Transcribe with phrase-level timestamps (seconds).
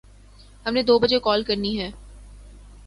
[0.65, 1.89] ہم نے دو بجے کال کرنی ہے